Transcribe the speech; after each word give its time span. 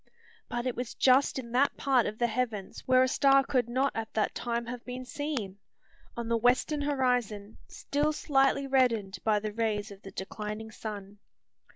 But 0.49 0.65
it 0.65 0.75
was 0.75 0.95
just 0.95 1.37
in 1.37 1.51
that 1.51 1.77
part 1.77 2.07
of 2.07 2.17
the 2.17 2.25
heavens 2.25 2.79
where 2.87 3.03
a 3.03 3.07
star 3.07 3.43
could 3.43 3.69
not 3.69 3.91
at 3.93 4.11
that 4.15 4.33
time 4.33 4.65
have 4.65 4.83
been 4.83 5.05
seen, 5.05 5.59
on 6.17 6.27
the 6.27 6.37
western 6.37 6.81
horizon, 6.81 7.59
still 7.67 8.11
slightly 8.11 8.65
reddened 8.65 9.19
by 9.23 9.37
the 9.39 9.53
rays 9.53 9.91
of 9.91 10.01
the 10.01 10.09
declining 10.09 10.71
sun. 10.71 11.19